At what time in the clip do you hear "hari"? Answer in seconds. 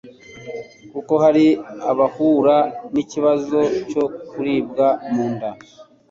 1.23-1.45